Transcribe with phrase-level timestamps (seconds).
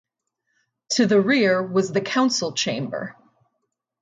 [0.93, 3.15] To the rear was the council chamber.